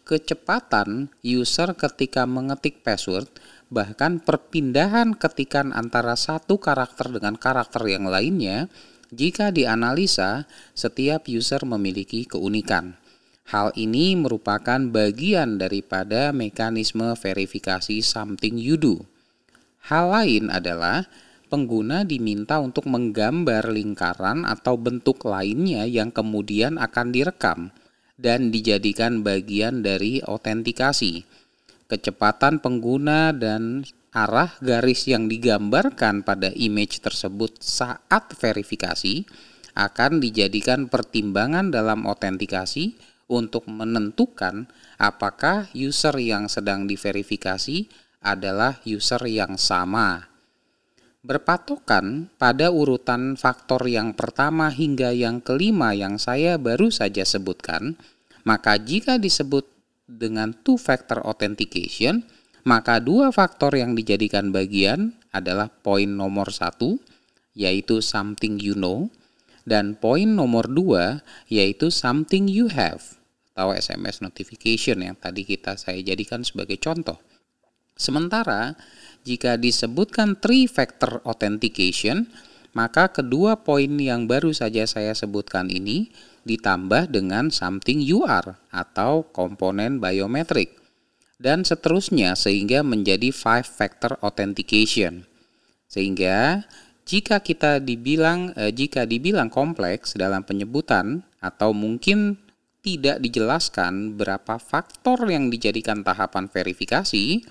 kecepatan 0.08 1.12
user 1.20 1.76
ketika 1.76 2.24
mengetik 2.24 2.80
password, 2.80 3.28
bahkan 3.68 4.24
perpindahan 4.24 5.12
ketikan 5.20 5.76
antara 5.76 6.16
satu 6.16 6.56
karakter 6.56 7.12
dengan 7.12 7.36
karakter 7.36 7.84
yang 7.92 8.08
lainnya 8.08 8.72
jika 9.12 9.52
dianalisa, 9.56 10.48
setiap 10.76 11.28
user 11.32 11.64
memiliki 11.64 12.28
keunikan. 12.28 13.00
Hal 13.48 13.72
ini 13.80 14.20
merupakan 14.20 14.80
bagian 14.92 15.56
daripada 15.56 16.36
mekanisme 16.36 17.16
verifikasi 17.16 18.04
something 18.04 18.60
you 18.60 18.76
do. 18.76 19.08
Hal 19.88 20.12
lain 20.12 20.52
adalah 20.52 21.08
pengguna 21.48 22.04
diminta 22.04 22.60
untuk 22.60 22.86
menggambar 22.92 23.72
lingkaran 23.72 24.44
atau 24.44 24.76
bentuk 24.76 25.24
lainnya 25.24 25.88
yang 25.88 26.12
kemudian 26.12 26.76
akan 26.78 27.16
direkam 27.16 27.60
dan 28.20 28.52
dijadikan 28.52 29.24
bagian 29.24 29.82
dari 29.82 30.20
autentikasi. 30.20 31.24
Kecepatan 31.88 32.60
pengguna 32.60 33.32
dan 33.32 33.88
arah 34.12 34.52
garis 34.60 35.08
yang 35.08 35.32
digambarkan 35.32 36.28
pada 36.28 36.52
image 36.52 37.00
tersebut 37.00 37.64
saat 37.64 38.34
verifikasi 38.36 39.24
akan 39.78 40.20
dijadikan 40.20 40.90
pertimbangan 40.90 41.70
dalam 41.70 42.04
autentikasi 42.10 42.98
untuk 43.30 43.70
menentukan 43.70 44.68
apakah 44.98 45.70
user 45.78 46.18
yang 46.18 46.50
sedang 46.50 46.90
diverifikasi 46.90 47.86
adalah 48.26 48.82
user 48.84 49.22
yang 49.30 49.56
sama 49.62 50.37
berpatokan 51.28 52.32
pada 52.40 52.72
urutan 52.72 53.36
faktor 53.36 53.84
yang 53.84 54.16
pertama 54.16 54.72
hingga 54.72 55.12
yang 55.12 55.44
kelima 55.44 55.92
yang 55.92 56.16
saya 56.16 56.56
baru 56.56 56.88
saja 56.88 57.28
sebutkan, 57.28 58.00
maka 58.48 58.80
jika 58.80 59.20
disebut 59.20 59.68
dengan 60.08 60.56
two-factor 60.56 61.20
authentication, 61.28 62.24
maka 62.64 63.04
dua 63.04 63.36
faktor 63.36 63.76
yang 63.76 63.92
dijadikan 63.92 64.56
bagian 64.56 65.20
adalah 65.36 65.68
poin 65.68 66.08
nomor 66.08 66.48
satu, 66.48 66.96
yaitu 67.52 68.00
something 68.00 68.56
you 68.56 68.72
know, 68.72 69.12
dan 69.68 70.00
poin 70.00 70.32
nomor 70.32 70.72
dua, 70.72 71.28
yaitu 71.52 71.92
something 71.92 72.48
you 72.48 72.72
have, 72.72 73.04
atau 73.52 73.76
SMS 73.76 74.24
notification 74.24 75.04
yang 75.04 75.20
tadi 75.20 75.44
kita 75.44 75.76
saya 75.76 76.00
jadikan 76.00 76.48
sebagai 76.48 76.80
contoh. 76.80 77.20
Sementara 78.00 78.80
jika 79.28 79.60
disebutkan 79.60 80.40
three 80.40 80.72
factor 80.72 81.20
authentication, 81.28 82.32
maka 82.72 83.12
kedua 83.12 83.60
poin 83.60 83.92
yang 84.00 84.24
baru 84.24 84.56
saja 84.56 84.88
saya 84.88 85.12
sebutkan 85.12 85.68
ini 85.68 86.08
ditambah 86.48 87.12
dengan 87.12 87.52
something 87.52 88.00
you 88.00 88.24
are 88.24 88.56
atau 88.72 89.28
komponen 89.36 90.00
biometrik 90.00 90.80
dan 91.44 91.68
seterusnya 91.68 92.40
sehingga 92.40 92.88
menjadi 92.88 93.36
five 93.36 93.68
factor 93.68 94.16
authentication. 94.24 95.28
Sehingga 95.92 96.64
jika 97.04 97.44
kita 97.44 97.84
dibilang 97.84 98.56
eh, 98.56 98.72
jika 98.72 99.04
dibilang 99.04 99.52
kompleks 99.52 100.16
dalam 100.16 100.48
penyebutan 100.48 101.28
atau 101.44 101.76
mungkin 101.76 102.40
tidak 102.82 103.20
dijelaskan 103.20 104.16
berapa 104.16 104.56
faktor 104.56 105.28
yang 105.28 105.52
dijadikan 105.52 106.08
tahapan 106.08 106.48
verifikasi, 106.48 107.44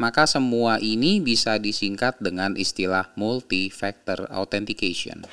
maka 0.00 0.24
semua 0.24 0.78
ini 0.78 1.18
bisa 1.18 1.58
disingkat 1.58 2.20
dengan 2.22 2.54
istilah 2.54 3.10
multi-factor 3.18 4.28
authentication. 4.30 5.26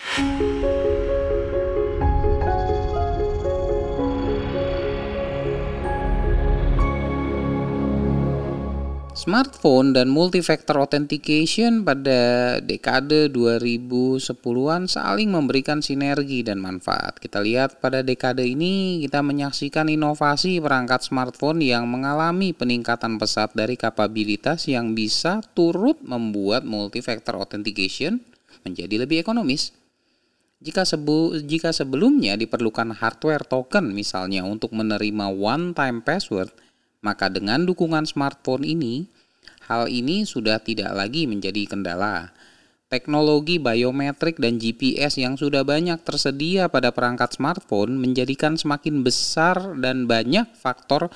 Smartphone 9.30 9.94
dan 9.94 10.10
multi-factor 10.10 10.82
authentication 10.82 11.86
pada 11.86 12.58
dekade 12.66 13.30
2010-an 13.30 14.90
saling 14.90 15.30
memberikan 15.30 15.86
sinergi 15.86 16.42
dan 16.42 16.58
manfaat. 16.58 17.22
Kita 17.22 17.38
lihat 17.38 17.78
pada 17.78 18.02
dekade 18.02 18.42
ini 18.42 19.06
kita 19.06 19.22
menyaksikan 19.22 19.86
inovasi 19.86 20.58
perangkat 20.58 21.06
smartphone 21.06 21.62
yang 21.62 21.86
mengalami 21.86 22.58
peningkatan 22.58 23.22
pesat 23.22 23.54
dari 23.54 23.78
kapabilitas 23.78 24.66
yang 24.66 24.98
bisa 24.98 25.46
turut 25.54 26.02
membuat 26.02 26.66
multi-factor 26.66 27.38
authentication 27.38 28.26
menjadi 28.66 29.06
lebih 29.06 29.22
ekonomis. 29.22 29.78
Jika, 30.58 30.90
sebu, 30.90 31.38
jika 31.46 31.70
sebelumnya 31.70 32.34
diperlukan 32.34 32.98
hardware 32.98 33.46
token 33.46 33.94
misalnya 33.94 34.42
untuk 34.42 34.74
menerima 34.74 35.30
one-time 35.30 36.02
password, 36.02 36.50
maka 37.06 37.30
dengan 37.30 37.64
dukungan 37.64 38.10
smartphone 38.10 38.66
ini, 38.66 39.19
hal 39.70 39.86
ini 39.86 40.26
sudah 40.26 40.58
tidak 40.58 40.92
lagi 40.98 41.30
menjadi 41.30 41.70
kendala. 41.70 42.34
Teknologi 42.90 43.62
biometrik 43.62 44.42
dan 44.42 44.58
GPS 44.58 45.22
yang 45.22 45.38
sudah 45.38 45.62
banyak 45.62 46.02
tersedia 46.02 46.74
pada 46.74 46.90
perangkat 46.90 47.38
smartphone 47.38 48.02
menjadikan 48.02 48.58
semakin 48.58 49.06
besar 49.06 49.78
dan 49.78 50.10
banyak 50.10 50.50
faktor 50.58 51.14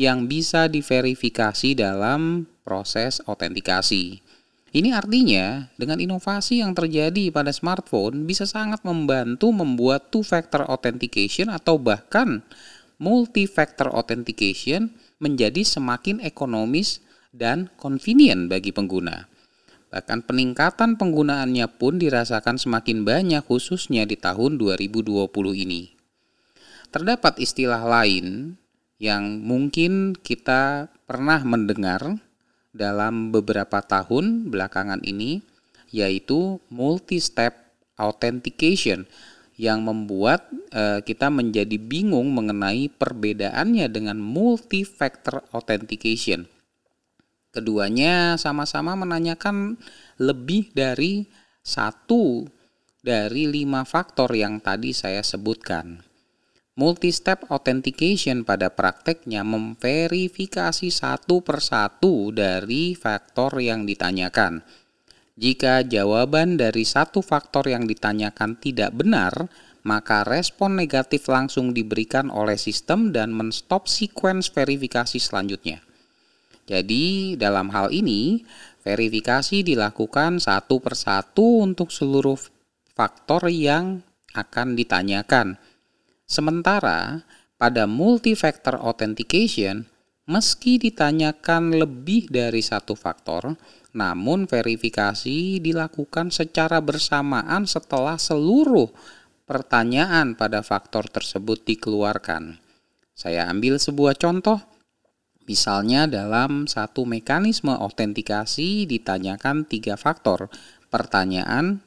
yang 0.00 0.24
bisa 0.24 0.72
diverifikasi 0.72 1.76
dalam 1.76 2.48
proses 2.64 3.20
autentikasi. 3.28 4.24
Ini 4.72 4.96
artinya, 4.96 5.68
dengan 5.76 6.00
inovasi 6.00 6.64
yang 6.64 6.72
terjadi 6.72 7.28
pada 7.28 7.52
smartphone 7.52 8.24
bisa 8.24 8.48
sangat 8.48 8.80
membantu 8.88 9.52
membuat 9.52 10.08
two-factor 10.08 10.64
authentication 10.64 11.52
atau 11.52 11.76
bahkan 11.76 12.40
multi-factor 12.96 13.92
authentication 13.92 14.96
menjadi 15.20 15.60
semakin 15.60 16.24
ekonomis 16.24 17.04
dan 17.32 17.72
convenient 17.80 18.46
bagi 18.46 18.70
pengguna. 18.70 19.26
Bahkan 19.92 20.24
peningkatan 20.24 20.96
penggunaannya 20.96 21.68
pun 21.76 22.00
dirasakan 22.00 22.56
semakin 22.56 23.04
banyak 23.04 23.44
khususnya 23.44 24.08
di 24.08 24.16
tahun 24.16 24.56
2020 24.56 25.28
ini. 25.52 25.92
Terdapat 26.92 27.40
istilah 27.40 27.80
lain 27.84 28.56
yang 29.00 29.40
mungkin 29.40 30.16
kita 30.16 30.92
pernah 31.08 31.40
mendengar 31.44 32.20
dalam 32.72 33.32
beberapa 33.32 33.84
tahun 33.84 34.48
belakangan 34.48 35.04
ini 35.04 35.44
yaitu 35.92 36.56
multi-step 36.72 37.52
authentication 38.00 39.04
yang 39.60 39.84
membuat 39.84 40.48
uh, 40.72 41.04
kita 41.04 41.28
menjadi 41.28 41.76
bingung 41.76 42.32
mengenai 42.32 42.88
perbedaannya 42.88 43.92
dengan 43.92 44.16
multi-factor 44.16 45.44
authentication. 45.52 46.48
Keduanya 47.52 48.40
sama-sama 48.40 48.96
menanyakan 48.96 49.76
lebih 50.16 50.72
dari 50.72 51.28
satu 51.60 52.48
dari 53.04 53.46
lima 53.46 53.84
faktor 53.84 54.32
yang 54.32 54.58
tadi 54.58 54.96
saya 54.96 55.20
sebutkan. 55.20 56.00
Multi-step 56.72 57.52
authentication 57.52 58.48
pada 58.48 58.72
prakteknya 58.72 59.44
memverifikasi 59.44 60.88
satu 60.88 61.44
persatu 61.44 62.32
dari 62.32 62.96
faktor 62.96 63.60
yang 63.60 63.84
ditanyakan 63.84 64.64
jika 65.32 65.80
jawaban 65.80 66.60
dari 66.60 66.84
satu 66.84 67.24
faktor 67.24 67.64
yang 67.72 67.88
ditanyakan 67.88 68.60
tidak 68.60 68.92
benar, 68.92 69.32
maka 69.80 70.28
respon 70.28 70.76
negatif 70.76 71.24
langsung 71.24 71.72
diberikan 71.72 72.28
oleh 72.28 72.60
sistem 72.60 73.16
dan 73.16 73.32
menstop 73.32 73.88
sequence 73.88 74.52
verifikasi 74.52 75.16
selanjutnya. 75.16 75.80
Jadi, 76.66 77.34
dalam 77.34 77.70
hal 77.74 77.90
ini, 77.90 78.42
verifikasi 78.82 79.62
dilakukan 79.66 80.38
satu 80.38 80.78
persatu 80.78 81.62
untuk 81.62 81.90
seluruh 81.90 82.38
faktor 82.94 83.50
yang 83.50 84.02
akan 84.34 84.74
ditanyakan. 84.78 85.58
Sementara 86.26 87.26
pada 87.60 87.84
multi-factor 87.86 88.78
authentication, 88.78 89.86
meski 90.26 90.78
ditanyakan 90.78 91.76
lebih 91.76 92.30
dari 92.30 92.62
satu 92.62 92.94
faktor, 92.94 93.58
namun 93.92 94.48
verifikasi 94.48 95.60
dilakukan 95.60 96.32
secara 96.32 96.80
bersamaan 96.80 97.68
setelah 97.68 98.16
seluruh 98.16 98.88
pertanyaan 99.44 100.32
pada 100.32 100.64
faktor 100.64 101.10
tersebut 101.12 101.60
dikeluarkan. 101.68 102.56
Saya 103.12 103.46
ambil 103.52 103.76
sebuah 103.76 104.16
contoh. 104.16 104.71
Misalnya 105.44 106.06
dalam 106.06 106.70
satu 106.70 107.02
mekanisme 107.02 107.74
autentikasi 107.74 108.86
ditanyakan 108.86 109.66
tiga 109.66 109.98
faktor 109.98 110.46
pertanyaan 110.88 111.82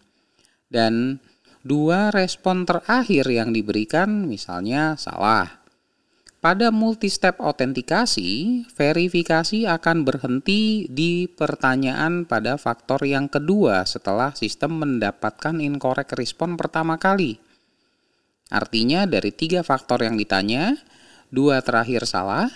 dan 0.68 1.24
dua 1.64 2.12
respon 2.12 2.68
terakhir 2.68 3.26
yang 3.32 3.56
diberikan 3.56 4.28
misalnya 4.28 5.00
salah 5.00 5.66
pada 6.46 6.70
multi-step 6.70 7.42
autentikasi, 7.42 8.62
verifikasi 8.70 9.66
akan 9.66 10.06
berhenti 10.06 10.86
di 10.86 11.26
pertanyaan 11.26 12.22
pada 12.30 12.54
faktor 12.62 13.02
yang 13.02 13.26
kedua 13.26 13.82
setelah 13.90 14.30
sistem 14.38 14.78
mendapatkan 14.78 15.58
incorrect 15.58 16.14
respon 16.14 16.54
pertama 16.54 17.02
kali. 17.02 17.42
Artinya 18.54 19.10
dari 19.10 19.34
tiga 19.34 19.66
faktor 19.66 20.06
yang 20.06 20.22
ditanya, 20.22 20.78
dua 21.34 21.66
terakhir 21.66 22.06
salah, 22.06 22.54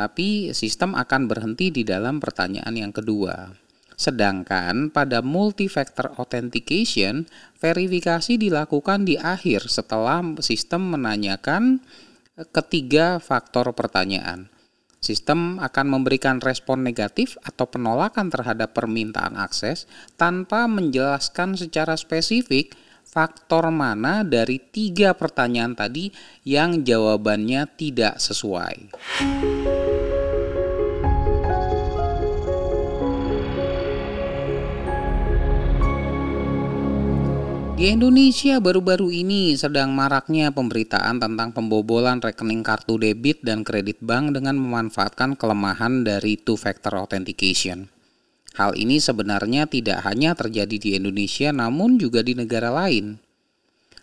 tapi 0.00 0.56
sistem 0.56 0.96
akan 0.96 1.28
berhenti 1.28 1.68
di 1.68 1.84
dalam 1.84 2.24
pertanyaan 2.24 2.72
yang 2.72 2.88
kedua. 2.88 3.52
Sedangkan 4.00 4.88
pada 4.88 5.20
multi-factor 5.20 6.16
authentication, 6.16 7.28
verifikasi 7.60 8.40
dilakukan 8.40 9.04
di 9.04 9.20
akhir 9.20 9.68
setelah 9.68 10.24
sistem 10.40 10.96
menanyakan 10.96 11.84
ketiga 12.48 13.20
faktor 13.20 13.76
pertanyaan. 13.76 14.48
Sistem 15.04 15.60
akan 15.60 16.00
memberikan 16.00 16.40
respon 16.40 16.80
negatif 16.80 17.36
atau 17.44 17.68
penolakan 17.68 18.32
terhadap 18.32 18.72
permintaan 18.72 19.36
akses 19.36 19.84
tanpa 20.16 20.64
menjelaskan 20.64 21.60
secara 21.60 21.92
spesifik 22.00 22.72
faktor 23.04 23.68
mana 23.68 24.24
dari 24.24 24.56
tiga 24.60 25.12
pertanyaan 25.12 25.76
tadi 25.76 26.08
yang 26.48 26.86
jawabannya 26.86 27.68
tidak 27.76 28.16
sesuai. 28.16 28.96
Di 37.80 37.96
Indonesia 37.96 38.60
baru-baru 38.60 39.08
ini 39.08 39.56
sedang 39.56 39.96
maraknya 39.96 40.52
pemberitaan 40.52 41.16
tentang 41.16 41.48
pembobolan 41.56 42.20
rekening 42.20 42.60
kartu 42.60 43.00
debit 43.00 43.40
dan 43.40 43.64
kredit 43.64 44.04
bank 44.04 44.36
dengan 44.36 44.60
memanfaatkan 44.60 45.32
kelemahan 45.32 46.04
dari 46.04 46.36
two-factor 46.36 46.92
authentication. 46.92 47.88
Hal 48.52 48.76
ini 48.76 49.00
sebenarnya 49.00 49.64
tidak 49.64 50.04
hanya 50.04 50.36
terjadi 50.36 50.76
di 50.76 50.90
Indonesia 50.92 51.56
namun 51.56 51.96
juga 51.96 52.20
di 52.20 52.36
negara 52.36 52.68
lain. 52.68 53.16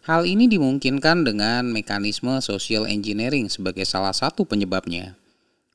Hal 0.09 0.25
ini 0.25 0.49
dimungkinkan 0.49 1.21
dengan 1.21 1.69
mekanisme 1.69 2.33
social 2.41 2.89
engineering 2.89 3.45
sebagai 3.45 3.85
salah 3.85 4.17
satu 4.17 4.41
penyebabnya. 4.49 5.13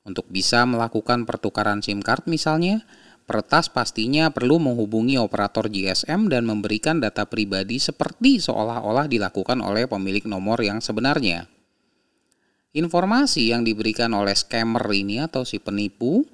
Untuk 0.03 0.27
bisa 0.27 0.67
melakukan 0.67 1.23
pertukaran 1.23 1.79
SIM 1.87 2.03
card 2.03 2.27
misalnya, 2.27 2.83
Peretas 3.23 3.71
pastinya 3.71 4.35
perlu 4.35 4.59
menghubungi 4.59 5.15
operator 5.15 5.71
GSM 5.71 6.27
dan 6.27 6.43
memberikan 6.43 6.99
data 6.99 7.23
pribadi 7.25 7.79
seperti 7.79 8.43
seolah-olah 8.43 9.07
dilakukan 9.07 9.63
oleh 9.63 9.87
pemilik 9.87 10.27
nomor 10.27 10.59
yang 10.59 10.83
sebenarnya. 10.83 11.47
Informasi 12.73 13.53
yang 13.53 13.63
diberikan 13.63 14.11
oleh 14.17 14.35
scammer 14.35 14.83
ini 14.91 15.23
atau 15.23 15.47
si 15.47 15.63
penipu 15.63 16.27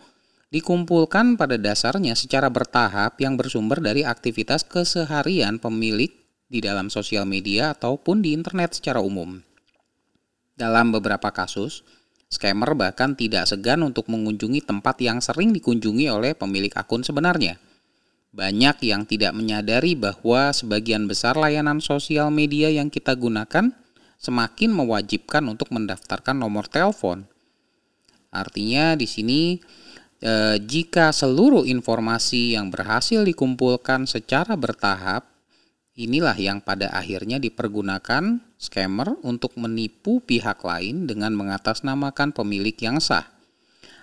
dikumpulkan 0.48 1.36
pada 1.36 1.60
dasarnya 1.60 2.16
secara 2.16 2.48
bertahap 2.48 3.20
yang 3.20 3.36
bersumber 3.36 3.84
dari 3.84 4.06
aktivitas 4.06 4.64
keseharian 4.64 5.60
pemilik 5.60 6.08
di 6.48 6.64
dalam 6.64 6.88
sosial 6.88 7.28
media 7.28 7.76
ataupun 7.76 8.24
di 8.24 8.32
internet 8.32 8.80
secara 8.80 9.04
umum. 9.04 9.44
Dalam 10.56 10.90
beberapa 10.90 11.28
kasus, 11.30 11.84
Scammer 12.28 12.76
bahkan 12.76 13.16
tidak 13.16 13.48
segan 13.48 13.80
untuk 13.80 14.12
mengunjungi 14.12 14.60
tempat 14.64 15.00
yang 15.00 15.24
sering 15.24 15.52
dikunjungi 15.56 16.12
oleh 16.12 16.36
pemilik 16.36 16.72
akun 16.76 17.00
sebenarnya. 17.00 17.56
Banyak 18.36 18.84
yang 18.84 19.08
tidak 19.08 19.32
menyadari 19.32 19.96
bahwa 19.96 20.52
sebagian 20.52 21.08
besar 21.08 21.40
layanan 21.40 21.80
sosial 21.80 22.28
media 22.28 22.68
yang 22.68 22.92
kita 22.92 23.16
gunakan 23.16 23.72
semakin 24.20 24.70
mewajibkan 24.76 25.40
untuk 25.48 25.72
mendaftarkan 25.72 26.36
nomor 26.36 26.68
telepon. 26.68 27.24
Artinya 28.28 28.92
di 28.92 29.08
sini 29.08 29.56
eh, 30.20 30.60
jika 30.60 31.16
seluruh 31.16 31.64
informasi 31.64 32.52
yang 32.52 32.68
berhasil 32.68 33.24
dikumpulkan 33.24 34.04
secara 34.04 34.52
bertahap 34.52 35.38
Inilah 35.98 36.38
yang 36.38 36.62
pada 36.62 36.94
akhirnya 36.94 37.42
dipergunakan 37.42 38.38
scammer 38.58 39.14
untuk 39.22 39.54
menipu 39.54 40.18
pihak 40.18 40.66
lain 40.66 41.06
dengan 41.06 41.32
mengatasnamakan 41.38 42.34
pemilik 42.34 42.74
yang 42.82 42.98
sah. 42.98 43.30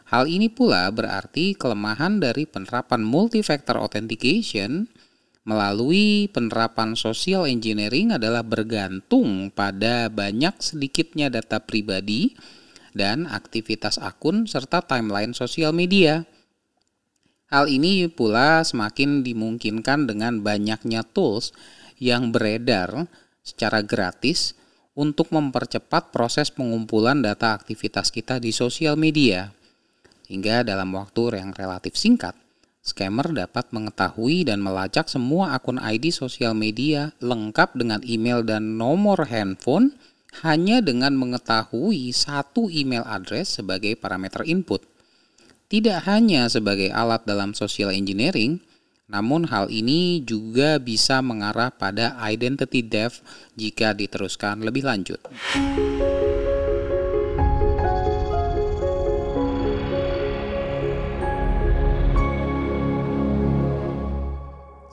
Hal 0.08 0.32
ini 0.32 0.48
pula 0.48 0.88
berarti 0.96 1.54
kelemahan 1.54 2.24
dari 2.24 2.48
penerapan 2.48 3.04
multi-factor 3.04 3.76
authentication 3.76 4.88
melalui 5.46 6.26
penerapan 6.34 6.98
social 6.98 7.46
engineering 7.46 8.16
adalah 8.16 8.42
bergantung 8.42 9.54
pada 9.54 10.10
banyak 10.10 10.58
sedikitnya 10.58 11.30
data 11.30 11.62
pribadi 11.62 12.34
dan 12.98 13.30
aktivitas 13.30 14.02
akun 14.02 14.50
serta 14.50 14.82
timeline 14.82 15.36
sosial 15.38 15.76
media. 15.76 16.26
Hal 17.54 17.70
ini 17.70 18.10
pula 18.10 18.66
semakin 18.66 19.22
dimungkinkan 19.22 20.10
dengan 20.10 20.42
banyaknya 20.42 21.06
tools 21.06 21.54
yang 22.02 22.34
beredar 22.34 23.06
secara 23.46 23.86
gratis 23.86 24.58
untuk 24.98 25.30
mempercepat 25.30 26.10
proses 26.10 26.50
pengumpulan 26.50 27.22
data 27.22 27.54
aktivitas 27.54 28.10
kita 28.10 28.42
di 28.42 28.50
sosial 28.50 28.98
media. 28.98 29.54
Hingga 30.26 30.66
dalam 30.66 30.90
waktu 30.98 31.38
yang 31.38 31.54
relatif 31.54 31.94
singkat, 31.94 32.34
scammer 32.82 33.30
dapat 33.30 33.70
mengetahui 33.70 34.50
dan 34.50 34.66
melacak 34.66 35.06
semua 35.06 35.54
akun 35.54 35.78
ID 35.78 36.10
sosial 36.10 36.58
media 36.58 37.14
lengkap 37.22 37.78
dengan 37.78 38.02
email 38.02 38.42
dan 38.42 38.82
nomor 38.82 39.30
handphone 39.30 39.94
hanya 40.42 40.82
dengan 40.82 41.14
mengetahui 41.16 42.12
satu 42.12 42.68
email 42.74 43.06
address 43.06 43.62
sebagai 43.62 43.94
parameter 43.96 44.42
input. 44.44 44.82
Tidak 45.70 46.06
hanya 46.10 46.50
sebagai 46.50 46.90
alat 46.90 47.26
dalam 47.26 47.54
social 47.54 47.94
engineering, 47.94 48.62
namun 49.06 49.46
hal 49.46 49.70
ini 49.70 50.26
juga 50.26 50.82
bisa 50.82 51.22
mengarah 51.22 51.70
pada 51.70 52.18
identity 52.26 52.82
theft 52.82 53.22
jika 53.54 53.94
diteruskan 53.94 54.66
lebih 54.66 54.82
lanjut. 54.82 55.22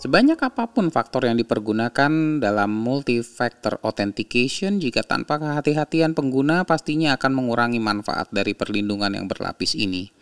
Sebanyak 0.02 0.34
apa 0.42 0.66
pun 0.66 0.90
faktor 0.90 1.30
yang 1.30 1.38
dipergunakan 1.38 2.42
dalam 2.42 2.74
multi-factor 2.74 3.78
authentication, 3.86 4.82
jika 4.82 5.06
tanpa 5.06 5.38
kehati-hatian 5.38 6.10
pengguna 6.10 6.66
pastinya 6.66 7.14
akan 7.14 7.38
mengurangi 7.38 7.78
manfaat 7.78 8.26
dari 8.34 8.50
perlindungan 8.50 9.14
yang 9.14 9.30
berlapis 9.30 9.78
ini. 9.78 10.21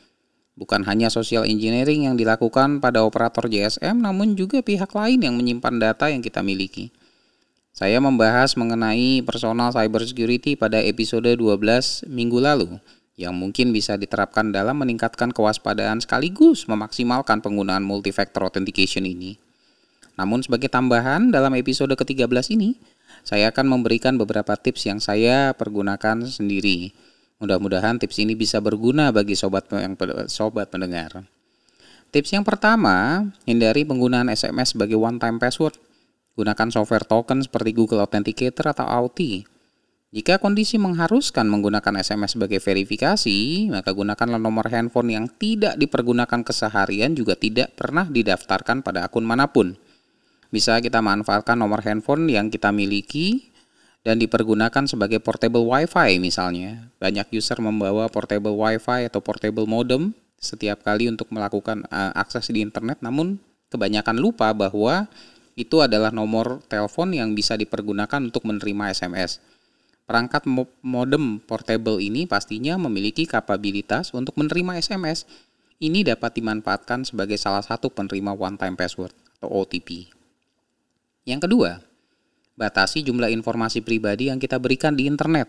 Bukan 0.61 0.85
hanya 0.85 1.09
social 1.09 1.49
engineering 1.49 2.05
yang 2.05 2.21
dilakukan 2.21 2.85
pada 2.85 3.01
operator 3.01 3.49
JSM, 3.49 3.97
namun 3.97 4.37
juga 4.37 4.61
pihak 4.61 4.93
lain 4.93 5.25
yang 5.25 5.33
menyimpan 5.41 5.81
data 5.81 6.13
yang 6.13 6.21
kita 6.21 6.45
miliki. 6.45 6.93
Saya 7.73 7.97
membahas 7.97 8.61
mengenai 8.61 9.25
personal 9.25 9.73
cybersecurity 9.73 10.61
pada 10.61 10.77
episode 10.85 11.33
12 11.33 12.05
minggu 12.13 12.45
lalu, 12.45 12.77
yang 13.17 13.33
mungkin 13.33 13.73
bisa 13.73 13.97
diterapkan 13.97 14.53
dalam 14.53 14.85
meningkatkan 14.85 15.33
kewaspadaan 15.33 16.05
sekaligus 16.05 16.69
memaksimalkan 16.69 17.41
penggunaan 17.41 17.81
multi-factor 17.81 18.45
authentication 18.45 19.09
ini. 19.09 19.41
Namun 20.21 20.45
sebagai 20.45 20.69
tambahan, 20.69 21.33
dalam 21.33 21.57
episode 21.57 21.97
ke-13 21.97 22.53
ini, 22.53 22.77
saya 23.25 23.49
akan 23.49 23.65
memberikan 23.81 24.21
beberapa 24.21 24.61
tips 24.61 24.85
yang 24.85 25.01
saya 25.01 25.57
pergunakan 25.57 26.29
sendiri 26.29 26.93
Mudah-mudahan 27.41 27.97
tips 27.97 28.21
ini 28.21 28.37
bisa 28.37 28.61
berguna 28.61 29.09
bagi 29.17 29.33
sobat 29.33 29.65
yang 29.73 29.97
sobat 30.29 30.69
pendengar. 30.69 31.25
Tips 32.13 32.37
yang 32.37 32.45
pertama, 32.45 33.25
hindari 33.49 33.89
penggunaan 33.89 34.29
SMS 34.29 34.77
sebagai 34.77 35.01
one 35.01 35.17
time 35.17 35.41
password. 35.41 35.81
Gunakan 36.37 36.69
software 36.69 37.09
token 37.09 37.41
seperti 37.41 37.73
Google 37.73 38.05
Authenticator 38.05 38.77
atau 38.77 38.85
Auth. 38.85 39.49
Jika 40.11 40.43
kondisi 40.43 40.75
mengharuskan 40.75 41.47
menggunakan 41.47 42.03
SMS 42.03 42.35
sebagai 42.35 42.59
verifikasi, 42.59 43.71
maka 43.71 43.95
gunakanlah 43.95 44.43
nomor 44.43 44.67
handphone 44.67 45.15
yang 45.15 45.31
tidak 45.31 45.79
dipergunakan 45.79 46.43
keseharian 46.43 47.15
juga 47.15 47.39
tidak 47.39 47.79
pernah 47.79 48.05
didaftarkan 48.11 48.83
pada 48.83 49.07
akun 49.07 49.23
mana 49.23 49.49
pun. 49.49 49.79
Bisa 50.51 50.83
kita 50.83 50.99
manfaatkan 50.99 51.55
nomor 51.55 51.87
handphone 51.87 52.27
yang 52.27 52.51
kita 52.51 52.75
miliki 52.75 53.50
dan 54.01 54.17
dipergunakan 54.17 54.89
sebagai 54.89 55.21
portable 55.21 55.65
WiFi 55.69 56.17
misalnya. 56.17 56.89
Banyak 56.97 57.33
user 57.37 57.61
membawa 57.61 58.09
portable 58.09 58.57
WiFi 58.57 59.09
atau 59.09 59.21
portable 59.21 59.69
modem 59.69 60.17
setiap 60.41 60.81
kali 60.81 61.05
untuk 61.09 61.29
melakukan 61.29 61.85
uh, 61.93 62.17
akses 62.17 62.49
di 62.49 62.65
internet 62.65 63.05
namun 63.05 63.37
kebanyakan 63.69 64.17
lupa 64.17 64.57
bahwa 64.57 65.05
itu 65.53 65.85
adalah 65.85 66.09
nomor 66.09 66.65
telepon 66.73 67.13
yang 67.13 67.37
bisa 67.37 67.61
dipergunakan 67.61 68.33
untuk 68.33 68.49
menerima 68.49 68.97
SMS. 68.97 69.45
Perangkat 70.09 70.49
modem 70.83 71.39
portable 71.45 72.03
ini 72.03 72.27
pastinya 72.27 72.75
memiliki 72.81 73.29
kapabilitas 73.29 74.11
untuk 74.17 74.35
menerima 74.41 74.81
SMS. 74.81 75.29
Ini 75.81 76.03
dapat 76.03 76.35
dimanfaatkan 76.41 77.07
sebagai 77.07 77.39
salah 77.39 77.63
satu 77.63 77.93
penerima 77.93 78.35
one 78.35 78.57
time 78.59 78.75
password 78.75 79.15
atau 79.39 79.49
OTP. 79.65 80.11
Yang 81.29 81.41
kedua, 81.47 81.71
Batasi 82.61 83.01
jumlah 83.01 83.33
informasi 83.33 83.81
pribadi 83.81 84.29
yang 84.29 84.37
kita 84.37 84.61
berikan 84.61 84.93
di 84.93 85.09
internet. 85.09 85.49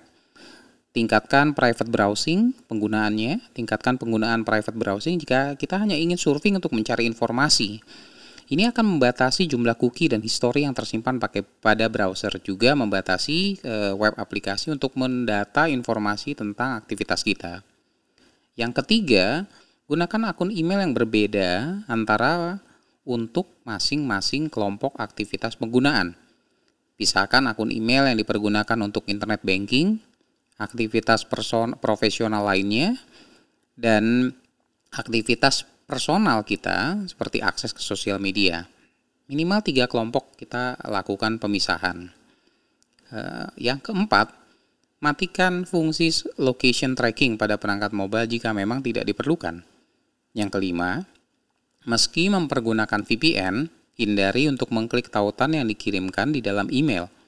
Tingkatkan 0.96 1.52
private 1.52 1.92
browsing 1.92 2.56
penggunaannya, 2.72 3.52
tingkatkan 3.52 4.00
penggunaan 4.00 4.48
private 4.48 4.76
browsing 4.76 5.20
jika 5.20 5.60
kita 5.60 5.76
hanya 5.76 6.00
ingin 6.00 6.16
surfing 6.16 6.56
untuk 6.56 6.72
mencari 6.72 7.04
informasi. 7.04 7.84
Ini 8.52 8.68
akan 8.76 8.96
membatasi 8.96 9.48
jumlah 9.48 9.80
cookie 9.80 10.12
dan 10.12 10.20
histori 10.20 10.68
yang 10.68 10.76
tersimpan 10.76 11.20
pakai 11.20 11.44
pada 11.44 11.88
browser, 11.88 12.36
juga 12.44 12.76
membatasi 12.76 13.64
e, 13.64 13.74
web 13.96 14.12
aplikasi 14.20 14.72
untuk 14.72 14.96
mendata 15.00 15.72
informasi 15.72 16.36
tentang 16.36 16.76
aktivitas 16.76 17.24
kita. 17.24 17.64
Yang 18.60 18.84
ketiga, 18.84 19.48
gunakan 19.88 20.36
akun 20.36 20.52
email 20.52 20.84
yang 20.84 20.92
berbeda 20.92 21.80
antara 21.88 22.60
untuk 23.08 23.48
masing-masing 23.64 24.52
kelompok 24.52 25.00
aktivitas 25.00 25.56
penggunaan. 25.56 26.21
Pisahkan 27.02 27.42
akun 27.50 27.74
email 27.74 28.14
yang 28.14 28.18
dipergunakan 28.22 28.78
untuk 28.78 29.10
internet 29.10 29.42
banking, 29.42 29.98
aktivitas 30.62 31.26
person 31.26 31.74
profesional 31.82 32.46
lainnya, 32.46 32.94
dan 33.74 34.30
aktivitas 34.94 35.66
personal 35.90 36.46
kita 36.46 37.02
seperti 37.10 37.42
akses 37.42 37.74
ke 37.74 37.82
sosial 37.82 38.22
media. 38.22 38.70
Minimal 39.34 39.66
tiga 39.66 39.90
kelompok 39.90 40.38
kita 40.38 40.78
lakukan 40.86 41.42
pemisahan. 41.42 42.14
Uh, 43.10 43.50
yang 43.58 43.82
keempat, 43.82 44.38
matikan 45.02 45.66
fungsi 45.66 46.14
location 46.38 46.94
tracking 46.94 47.34
pada 47.34 47.58
perangkat 47.58 47.98
mobile 47.98 48.30
jika 48.30 48.54
memang 48.54 48.86
tidak 48.86 49.10
diperlukan. 49.10 49.66
Yang 50.38 50.50
kelima, 50.54 51.10
meski 51.82 52.30
mempergunakan 52.30 53.02
VPN, 53.02 53.81
hindari 53.96 54.48
untuk 54.52 54.72
mengklik 54.72 55.10
tautan 55.10 55.56
yang 55.56 55.66
dikirimkan 55.66 56.36
di 56.36 56.44
dalam 56.44 56.68
email– 56.72 57.12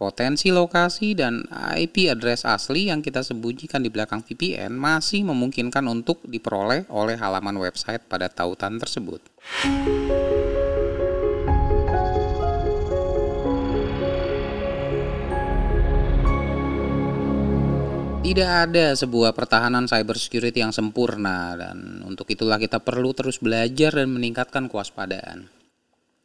Potensi 0.00 0.48
lokasi 0.48 1.12
dan 1.12 1.44
IP 1.76 2.08
address 2.08 2.48
asli 2.48 2.88
yang 2.88 3.04
kita 3.04 3.20
sembunyikan 3.20 3.84
di 3.84 3.92
belakang 3.92 4.24
VPN 4.24 4.72
masih 4.72 5.28
memungkinkan 5.28 5.84
untuk 5.84 6.24
diperoleh 6.24 6.88
oleh 6.88 7.20
halaman 7.20 7.60
website 7.60 8.08
pada 8.08 8.32
tautan 8.32 8.80
tersebut. 8.80 9.20
Tidak 18.24 18.50
ada 18.72 18.96
sebuah 18.96 19.36
pertahanan 19.36 19.84
cybersecurity 19.84 20.64
yang 20.64 20.72
sempurna 20.72 21.60
dan 21.60 22.00
untuk 22.08 22.24
itulah 22.32 22.56
kita 22.56 22.80
perlu 22.80 23.12
terus 23.12 23.36
belajar 23.36 24.00
dan 24.00 24.08
meningkatkan 24.08 24.64
kewaspadaan. 24.72 25.59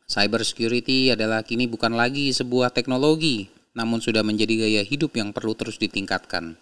Cybersecurity 0.06 1.10
adalah 1.10 1.42
kini 1.42 1.66
bukan 1.66 1.98
lagi 1.98 2.30
sebuah 2.30 2.70
teknologi, 2.70 3.50
namun 3.74 3.98
sudah 3.98 4.22
menjadi 4.22 4.66
gaya 4.66 4.84
hidup 4.86 5.18
yang 5.18 5.34
perlu 5.34 5.58
terus 5.58 5.82
ditingkatkan. 5.82 6.54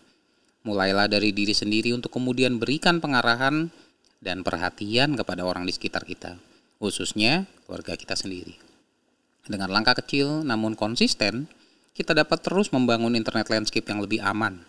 Mulailah 0.63 1.11
dari 1.11 1.35
diri 1.35 1.51
sendiri 1.51 1.91
untuk 1.91 2.15
kemudian 2.15 2.55
berikan 2.55 3.03
pengarahan 3.03 3.67
dan 4.23 4.47
perhatian 4.47 5.19
kepada 5.19 5.43
orang 5.43 5.67
di 5.67 5.75
sekitar 5.75 6.07
kita, 6.07 6.39
khususnya 6.79 7.43
keluarga 7.67 7.99
kita 7.99 8.15
sendiri. 8.15 8.55
Dengan 9.43 9.67
langkah 9.75 9.99
kecil 9.99 10.47
namun 10.47 10.79
konsisten, 10.79 11.51
kita 11.91 12.15
dapat 12.15 12.39
terus 12.39 12.71
membangun 12.71 13.11
internet 13.13 13.51
landscape 13.51 13.83
yang 13.83 13.99
lebih 13.99 14.23
aman. 14.23 14.63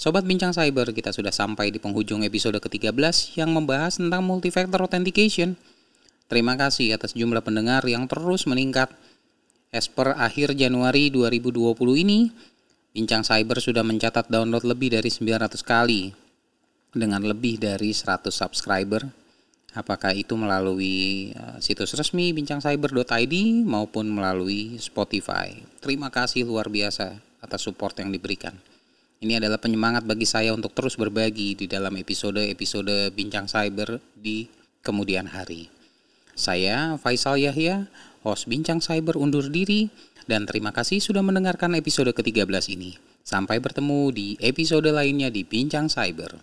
Sobat 0.00 0.24
Bincang 0.24 0.54
Cyber, 0.54 0.94
kita 0.94 1.12
sudah 1.12 1.34
sampai 1.34 1.68
di 1.68 1.76
penghujung 1.76 2.24
episode 2.24 2.56
ke-13 2.56 3.36
yang 3.36 3.52
membahas 3.52 4.00
tentang 4.00 4.24
multifactor 4.24 4.80
authentication. 4.80 5.58
Terima 6.30 6.54
kasih 6.54 6.94
atas 6.94 7.18
jumlah 7.18 7.42
pendengar 7.42 7.82
yang 7.90 8.06
terus 8.06 8.46
meningkat 8.46 8.94
As 9.70 9.86
per 9.86 10.18
akhir 10.18 10.58
Januari 10.58 11.14
2020 11.14 11.78
ini, 12.02 12.26
Bincang 12.90 13.22
Cyber 13.22 13.62
sudah 13.62 13.86
mencatat 13.86 14.26
download 14.26 14.66
lebih 14.66 14.90
dari 14.90 15.06
900 15.06 15.62
kali 15.62 16.10
dengan 16.90 17.22
lebih 17.22 17.62
dari 17.62 17.94
100 17.94 18.34
subscriber. 18.34 19.06
Apakah 19.78 20.10
itu 20.10 20.34
melalui 20.34 21.30
uh, 21.38 21.62
situs 21.62 21.94
resmi 21.94 22.34
bincangcyber.id 22.34 23.34
maupun 23.62 24.10
melalui 24.10 24.74
Spotify. 24.82 25.54
Terima 25.78 26.10
kasih 26.10 26.42
luar 26.42 26.66
biasa 26.66 27.14
atas 27.38 27.62
support 27.62 27.94
yang 28.02 28.10
diberikan. 28.10 28.58
Ini 29.22 29.38
adalah 29.38 29.62
penyemangat 29.62 30.02
bagi 30.02 30.26
saya 30.26 30.50
untuk 30.50 30.74
terus 30.74 30.98
berbagi 30.98 31.54
di 31.54 31.70
dalam 31.70 31.94
episode-episode 31.94 33.14
Bincang 33.14 33.46
Cyber 33.46 34.02
di 34.18 34.50
kemudian 34.82 35.30
hari. 35.30 35.79
Saya 36.34 36.98
Faisal 37.00 37.38
Yahya 37.38 37.88
host 38.20 38.48
Bincang 38.48 38.84
Cyber 38.84 39.16
undur 39.16 39.48
diri, 39.48 39.88
dan 40.28 40.44
terima 40.44 40.70
kasih 40.70 41.00
sudah 41.00 41.24
mendengarkan 41.24 41.72
episode 41.76 42.12
ke-13 42.12 42.76
ini. 42.76 43.00
Sampai 43.24 43.60
bertemu 43.60 44.12
di 44.12 44.28
episode 44.40 44.88
lainnya 44.92 45.32
di 45.32 45.44
Bincang 45.44 45.88
Cyber. 45.88 46.36